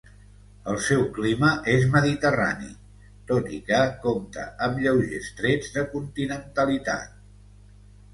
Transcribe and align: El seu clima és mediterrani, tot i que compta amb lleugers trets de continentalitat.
El 0.71 0.77
seu 0.83 1.01
clima 1.17 1.49
és 1.73 1.83
mediterrani, 1.95 2.69
tot 3.31 3.51
i 3.57 3.59
que 3.67 3.81
compta 4.05 4.47
amb 4.69 4.81
lleugers 4.87 5.29
trets 5.43 5.69
de 5.77 5.85
continentalitat. 5.93 7.13